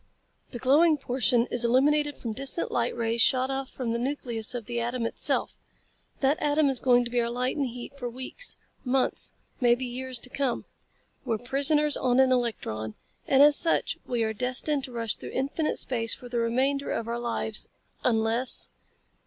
[0.49, 4.65] The glowing portion is illuminated from distant light rays shot off from the nucleus of
[4.65, 5.59] the atom itself.
[6.21, 10.17] That atom is going to be our light and heat for weeks, months, perhaps years
[10.17, 10.65] to come.
[11.23, 12.95] We're prisoners on an electron,
[13.27, 17.07] and as such we are destined to rush through infinite space for the remainder of
[17.07, 17.67] our lives
[18.03, 18.71] unless...."